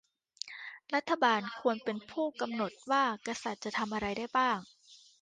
[0.93, 4.57] รัฐบาลควรเป็นผู้กำหนดว่ากษัตริย์จะทำอะไรได้บ้าง